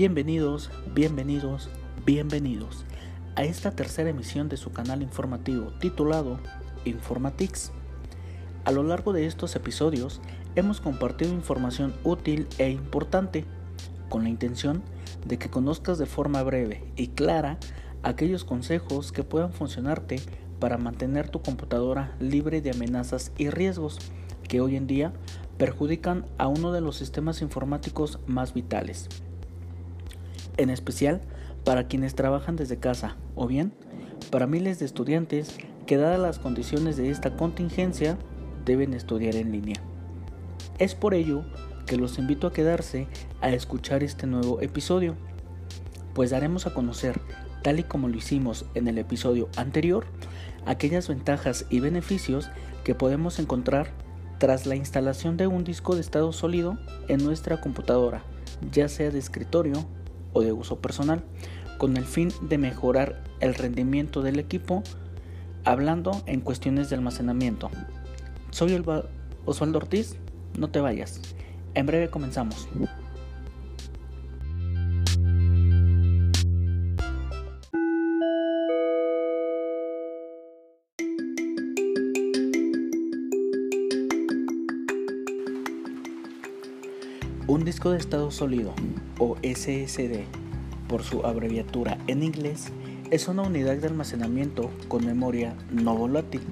[0.00, 1.68] Bienvenidos, bienvenidos,
[2.06, 2.86] bienvenidos
[3.36, 6.40] a esta tercera emisión de su canal informativo titulado
[6.86, 7.70] Informatix.
[8.64, 10.22] A lo largo de estos episodios
[10.56, 13.44] hemos compartido información útil e importante
[14.08, 14.82] con la intención
[15.26, 17.58] de que conozcas de forma breve y clara
[18.02, 20.18] aquellos consejos que puedan funcionarte
[20.60, 23.98] para mantener tu computadora libre de amenazas y riesgos
[24.48, 25.12] que hoy en día
[25.58, 29.10] perjudican a uno de los sistemas informáticos más vitales
[30.60, 31.20] en especial
[31.64, 33.72] para quienes trabajan desde casa o bien
[34.30, 38.16] para miles de estudiantes que dadas las condiciones de esta contingencia
[38.64, 39.76] deben estudiar en línea.
[40.78, 41.44] Es por ello
[41.86, 43.08] que los invito a quedarse
[43.40, 45.16] a escuchar este nuevo episodio,
[46.14, 47.20] pues daremos a conocer,
[47.62, 50.06] tal y como lo hicimos en el episodio anterior,
[50.66, 52.50] aquellas ventajas y beneficios
[52.84, 53.90] que podemos encontrar
[54.38, 58.22] tras la instalación de un disco de estado sólido en nuestra computadora,
[58.70, 59.86] ya sea de escritorio
[60.32, 61.22] o de uso personal,
[61.78, 64.82] con el fin de mejorar el rendimiento del equipo,
[65.64, 67.70] hablando en cuestiones de almacenamiento.
[68.50, 68.74] Soy
[69.44, 70.16] Osvaldo Ortiz,
[70.58, 71.20] no te vayas.
[71.74, 72.68] En breve comenzamos.
[87.50, 88.72] Un disco de estado sólido
[89.18, 90.22] o SSD,
[90.86, 92.68] por su abreviatura en inglés,
[93.10, 96.42] es una unidad de almacenamiento con memoria no volátil.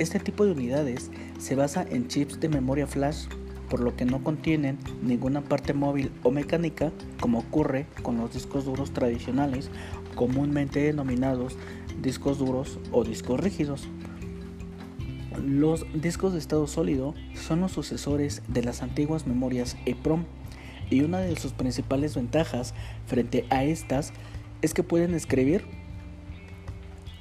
[0.00, 3.26] Este tipo de unidades se basa en chips de memoria flash,
[3.70, 6.90] por lo que no contienen ninguna parte móvil o mecánica
[7.20, 9.70] como ocurre con los discos duros tradicionales,
[10.16, 11.56] comúnmente denominados
[12.02, 13.86] discos duros o discos rígidos.
[15.44, 20.24] Los discos de estado sólido son los sucesores de las antiguas memorias EPROM
[20.88, 22.72] y una de sus principales ventajas
[23.04, 24.14] frente a estas
[24.62, 25.66] es que pueden escribir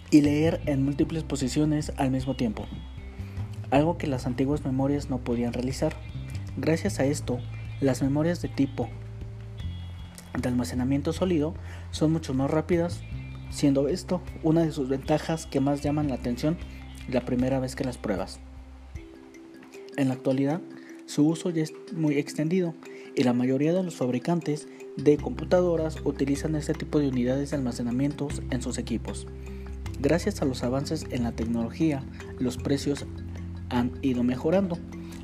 [0.09, 2.66] y leer en múltiples posiciones al mismo tiempo,
[3.72, 5.94] algo que las antiguas memorias no podían realizar.
[6.55, 7.40] Gracias a esto,
[7.81, 8.88] las memorias de tipo
[10.40, 11.55] de almacenamiento sólido
[11.91, 13.01] son mucho más rápidas,
[13.50, 16.57] siendo esto una de sus ventajas que más llaman la atención
[17.12, 18.40] la primera vez que las pruebas.
[19.97, 20.62] En la actualidad,
[21.06, 22.74] su uso ya es muy extendido
[23.16, 28.28] y la mayoría de los fabricantes de computadoras utilizan este tipo de unidades de almacenamiento
[28.50, 29.28] en sus equipos.
[30.00, 32.03] Gracias a los avances en la tecnología,
[32.40, 33.06] los precios
[33.70, 34.78] han ido mejorando.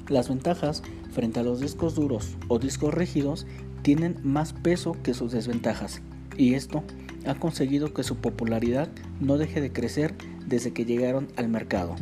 [0.07, 3.45] Las ventajas frente a los discos duros o discos rígidos
[3.81, 6.01] tienen más peso que sus desventajas
[6.37, 6.83] y esto
[7.25, 10.15] ha conseguido que su popularidad no deje de crecer
[10.45, 11.95] desde que llegaron al mercado.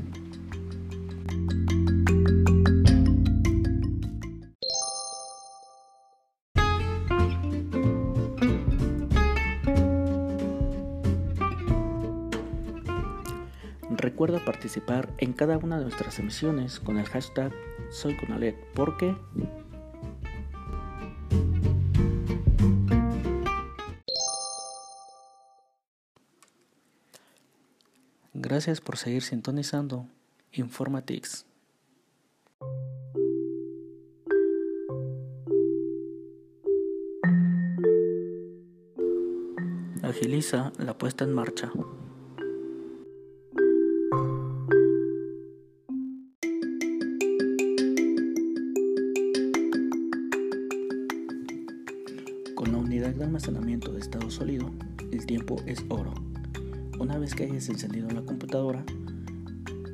[13.89, 17.51] Recuerda participar en cada una de nuestras emisiones con el hashtag
[17.91, 19.15] SoyConalet porque
[28.57, 30.07] Gracias por seguir sintonizando
[30.51, 31.45] Informatix.
[40.01, 41.71] Agiliza la puesta en marcha.
[52.55, 54.71] Con la unidad de almacenamiento de estado sólido,
[55.11, 56.26] el tiempo es oro.
[56.99, 58.83] Una vez que hayas encendido la computadora,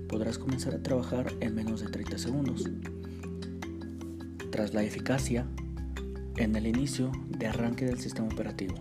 [0.08, 2.64] podrás comenzar a trabajar en menos de 30 segundos.
[4.52, 5.46] Tras la eficacia,
[6.38, 8.75] en el inicio de arranque del sistema operativo.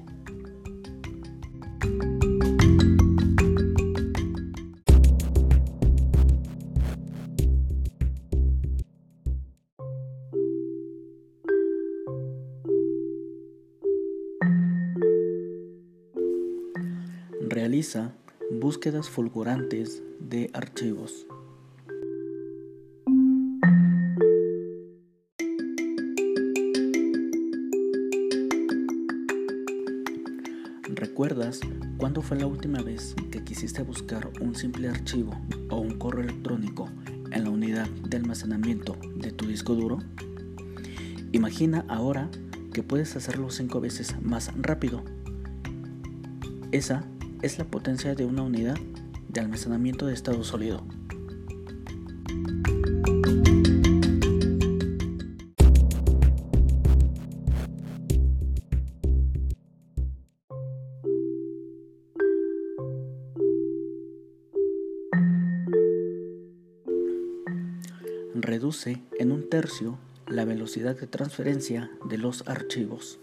[17.62, 18.12] Realiza
[18.50, 21.28] búsquedas fulgurantes de archivos.
[30.88, 31.60] ¿Recuerdas
[31.98, 35.30] cuándo fue la última vez que quisiste buscar un simple archivo
[35.70, 36.88] o un correo electrónico
[37.30, 39.98] en la unidad de almacenamiento de tu disco duro?
[41.30, 42.28] Imagina ahora
[42.72, 45.04] que puedes hacerlo cinco veces más rápido.
[46.72, 47.04] Esa
[47.42, 48.78] es la potencia de una unidad
[49.28, 50.84] de almacenamiento de estado sólido.
[68.34, 73.18] Reduce en un tercio la velocidad de transferencia de los archivos.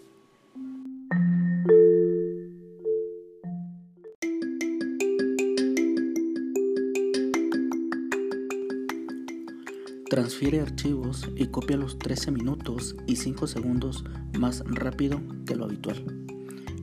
[10.09, 14.03] Transfiere archivos y copia los 13 minutos y 5 segundos
[14.39, 16.03] más rápido que lo habitual.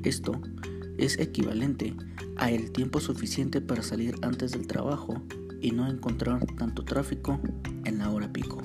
[0.05, 0.41] Esto
[0.97, 1.93] es equivalente
[2.37, 5.21] a el tiempo suficiente para salir antes del trabajo
[5.61, 7.41] y no encontrar tanto tráfico
[7.85, 8.63] en la hora pico.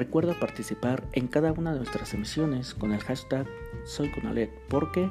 [0.00, 3.46] Recuerda participar en cada una de nuestras emisiones con el hashtag
[3.84, 5.10] SoyConalet porque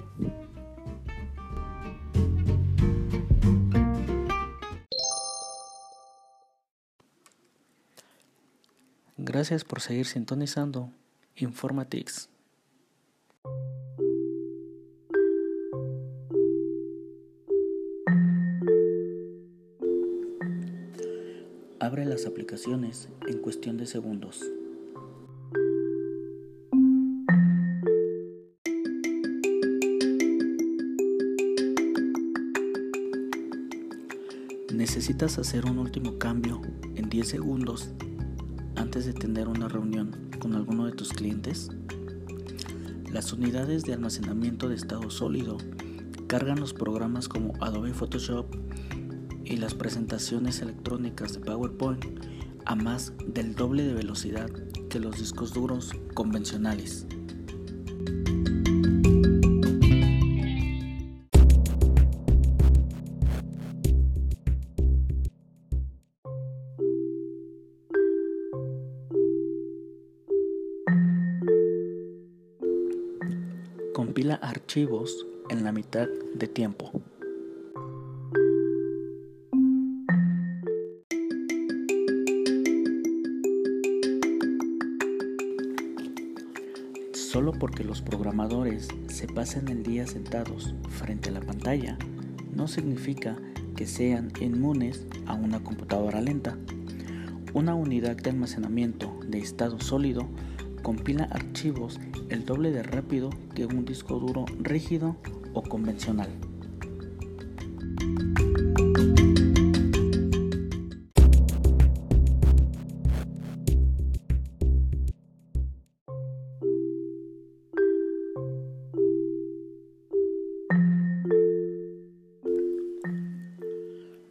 [9.15, 10.89] Gracias por seguir sintonizando
[11.35, 12.27] Informatix.
[21.80, 24.50] Abre las aplicaciones en cuestión de segundos.
[35.09, 36.61] Necesitas hacer un último cambio
[36.94, 37.89] en 10 segundos
[38.75, 41.71] antes de tener una reunión con alguno de tus clientes?
[43.11, 45.57] Las unidades de almacenamiento de estado sólido
[46.27, 48.56] cargan los programas como Adobe Photoshop
[49.45, 52.06] y las presentaciones electrónicas de PowerPoint
[52.65, 54.51] a más del doble de velocidad
[54.91, 57.07] que los discos duros convencionales.
[74.69, 76.92] Archivos en la mitad de tiempo.
[87.13, 91.98] Solo porque los programadores se pasen el día sentados frente a la pantalla
[92.54, 93.39] no significa
[93.75, 96.60] que sean inmunes a una computadora lenta.
[97.56, 100.30] Una unidad de almacenamiento de estado sólido
[100.83, 102.00] compila archivos
[102.30, 105.16] el doble de rápido que un disco duro rígido
[105.54, 106.30] o convencional.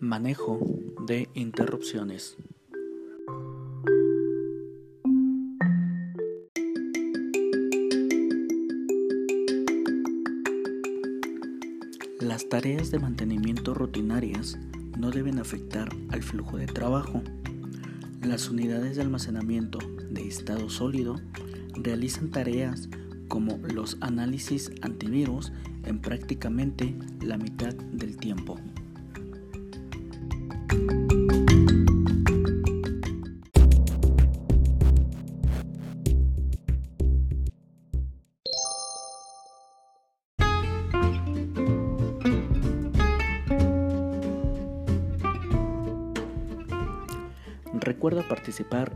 [0.00, 0.61] Manejo
[1.06, 2.37] de interrupciones.
[12.58, 14.59] Tareas de mantenimiento rutinarias
[14.99, 17.23] no deben afectar al flujo de trabajo.
[18.21, 19.78] Las unidades de almacenamiento
[20.11, 21.21] de estado sólido
[21.75, 22.88] realizan tareas
[23.28, 25.52] como los análisis antivirus
[25.85, 28.59] en prácticamente la mitad del tiempo.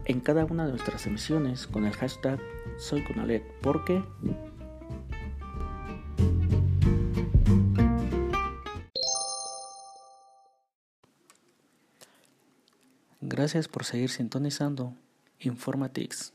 [0.05, 2.39] En cada una de nuestras emisiones con el hashtag
[2.79, 4.03] SoyConalet porque
[13.21, 14.95] Gracias por seguir sintonizando
[15.41, 16.33] Informatix.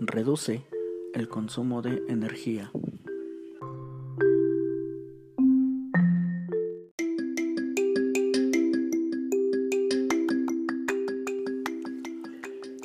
[0.00, 0.64] Reduce
[1.14, 2.72] el consumo de energía.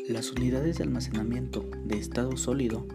[0.09, 2.87] Las unidades de almacenamiento de estado sólido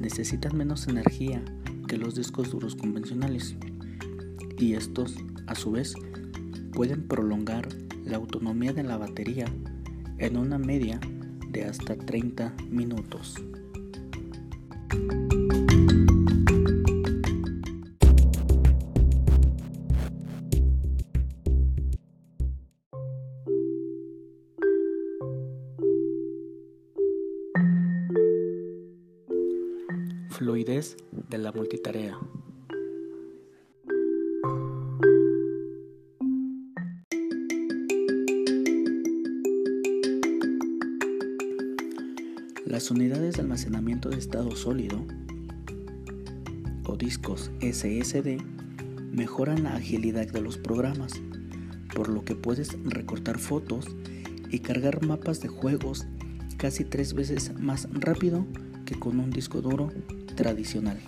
[0.00, 1.44] necesitan menos energía
[1.86, 3.56] que los discos duros convencionales
[4.56, 5.14] y estos,
[5.46, 5.92] a su vez,
[6.72, 7.68] pueden prolongar
[8.06, 9.44] la autonomía de la batería
[10.16, 10.98] en una media
[11.50, 13.34] de hasta 30 minutos.
[30.32, 30.96] Fluidez
[31.28, 32.18] de la multitarea.
[42.64, 45.04] Las unidades de almacenamiento de estado sólido
[46.86, 48.38] o discos SSD
[49.12, 51.12] mejoran la agilidad de los programas,
[51.94, 53.86] por lo que puedes recortar fotos
[54.50, 56.06] y cargar mapas de juegos
[56.56, 58.46] casi tres veces más rápido
[58.86, 59.90] que con un disco duro
[60.34, 60.98] tradicional.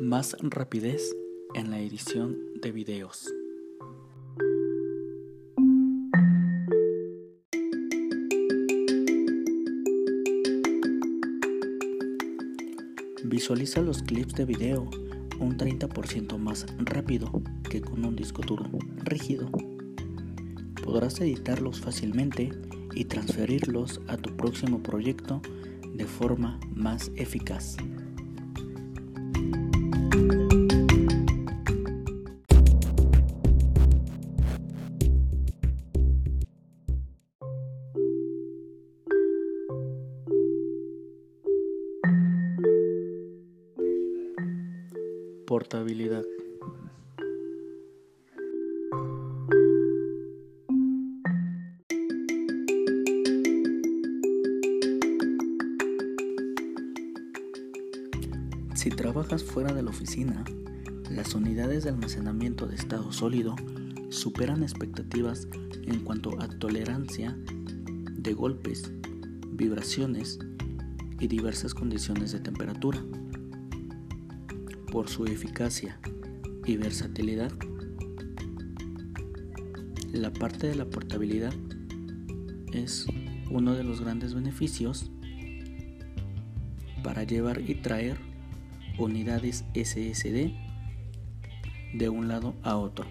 [0.00, 1.16] Más rapidez
[1.54, 3.32] en la edición de videos.
[13.24, 14.90] Visualiza los clips de video
[15.38, 18.64] un 30% más rápido que con un disco duro
[19.04, 19.48] rígido.
[20.84, 22.50] Podrás editarlos fácilmente
[22.94, 25.40] y transferirlos a tu próximo proyecto
[25.94, 27.76] de forma más eficaz.
[45.52, 46.24] Portabilidad.
[58.74, 60.42] Si trabajas fuera de la oficina,
[61.10, 63.54] las unidades de almacenamiento de estado sólido
[64.08, 65.48] superan expectativas
[65.82, 67.36] en cuanto a tolerancia
[68.10, 68.90] de golpes,
[69.48, 70.38] vibraciones
[71.20, 73.04] y diversas condiciones de temperatura
[74.92, 75.98] por su eficacia
[76.66, 77.50] y versatilidad.
[80.12, 81.54] La parte de la portabilidad
[82.74, 83.06] es
[83.50, 85.10] uno de los grandes beneficios
[87.02, 88.18] para llevar y traer
[88.98, 90.52] unidades SSD
[91.94, 93.06] de un lado a otro.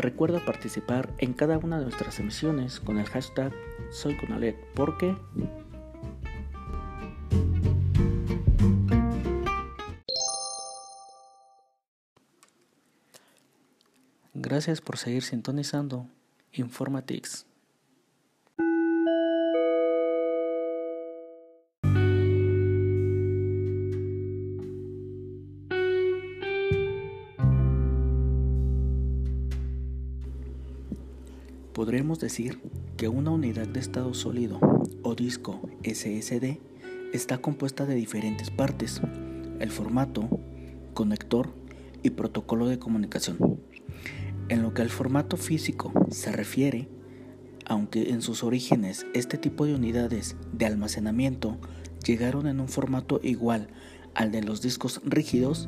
[0.00, 3.52] Recuerda participar en cada una de nuestras emisiones con el hashtag
[3.90, 5.14] SoyConalet porque
[14.32, 16.06] Gracias por seguir sintonizando
[16.54, 17.44] Informatix.
[31.80, 32.60] Podremos decir
[32.98, 34.60] que una unidad de estado sólido
[35.02, 36.58] o disco SSD
[37.14, 39.00] está compuesta de diferentes partes,
[39.60, 40.28] el formato,
[40.92, 41.54] conector
[42.02, 43.62] y protocolo de comunicación.
[44.50, 46.86] En lo que al formato físico se refiere,
[47.64, 51.56] aunque en sus orígenes este tipo de unidades de almacenamiento
[52.06, 53.68] llegaron en un formato igual
[54.14, 55.66] al de los discos rígidos,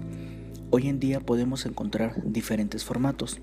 [0.69, 3.41] hoy en día podemos encontrar diferentes formatos.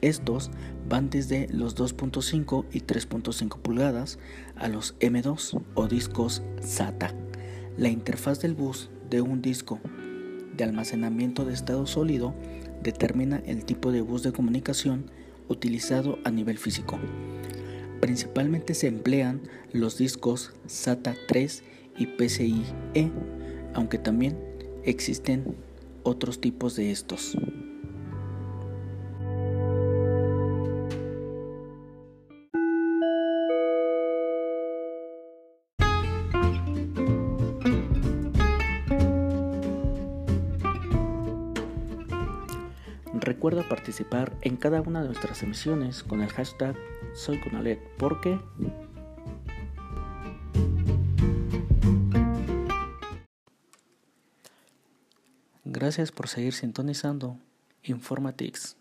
[0.00, 0.50] Estos
[0.88, 4.18] van desde los 2.5 y 3.5 pulgadas
[4.56, 7.14] a los M2 o discos SATA.
[7.76, 9.78] La interfaz del bus de un disco
[10.56, 12.34] de almacenamiento de estado sólido
[12.82, 15.10] determina el tipo de bus de comunicación
[15.48, 16.98] utilizado a nivel físico.
[18.00, 19.42] Principalmente se emplean
[19.72, 21.62] los discos SATA 3
[21.98, 22.64] y PCIe,
[23.74, 24.38] aunque también
[24.84, 25.54] existen
[26.02, 27.36] otros tipos de estos.
[43.40, 46.76] Recuerda participar en cada una de nuestras emisiones con el hashtag
[47.14, 48.38] SoyConalet porque
[55.64, 57.38] Gracias por seguir sintonizando
[57.82, 58.76] Informatix.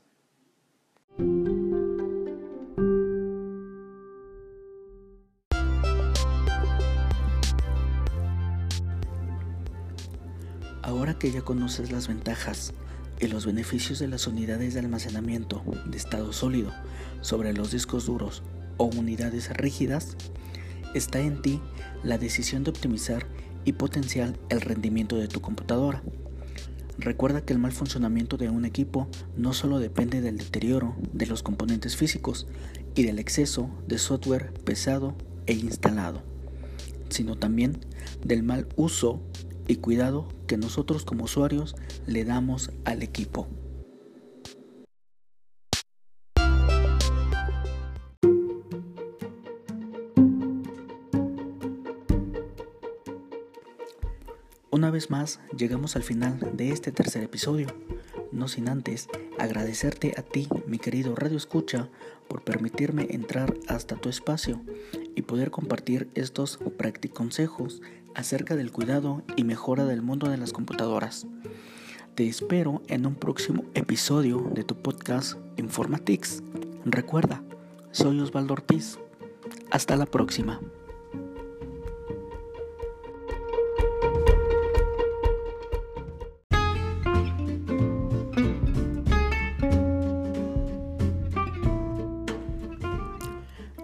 [10.81, 12.73] Ahora que ya conoces las ventajas
[13.19, 16.71] y los beneficios de las unidades de almacenamiento de estado sólido
[17.21, 18.43] sobre los discos duros
[18.77, 20.15] o unidades rígidas,
[20.93, 21.61] está en ti
[22.03, 23.27] la decisión de optimizar
[23.65, 26.01] y potenciar el rendimiento de tu computadora.
[26.97, 29.07] Recuerda que el mal funcionamiento de un equipo
[29.37, 32.47] no solo depende del deterioro de los componentes físicos
[32.95, 36.23] y del exceso de software pesado e instalado,
[37.09, 37.79] sino también
[38.23, 39.21] del mal uso
[39.69, 41.75] y cuidado que nosotros como usuarios
[42.07, 43.47] le damos al equipo.
[54.71, 57.67] Una vez más, llegamos al final de este tercer episodio.
[58.31, 59.07] No sin antes
[59.37, 61.89] agradecerte a ti, mi querido Radio Escucha,
[62.27, 64.61] por permitirme entrar hasta tu espacio
[65.15, 66.59] y poder compartir estos
[67.13, 67.81] consejos
[68.15, 71.27] acerca del cuidado y mejora del mundo de las computadoras.
[72.15, 76.43] Te espero en un próximo episodio de tu podcast Informatix.
[76.85, 77.41] Recuerda,
[77.91, 78.99] soy Osvaldo Ortiz.
[79.71, 80.59] Hasta la próxima.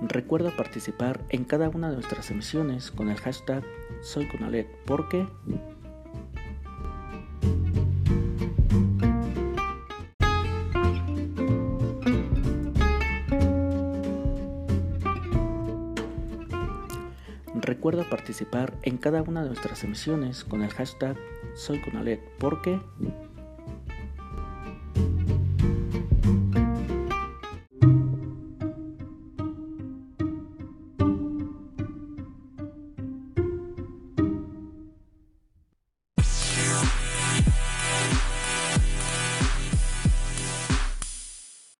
[0.01, 3.63] Recuerda participar en cada una de nuestras emisiones con el hashtag
[4.05, 5.25] SoyConalet porque
[17.61, 21.17] Recuerda participar en cada una de nuestras emisiones con el hashtag
[21.55, 22.79] SoyConalet porque